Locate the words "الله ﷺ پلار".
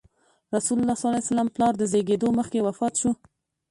0.81-1.73